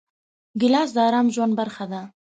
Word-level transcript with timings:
ګیلاس 0.59 0.89
د 0.93 0.97
ارام 1.07 1.27
ژوند 1.35 1.53
برخه 1.59 1.85
ده. 1.91 2.01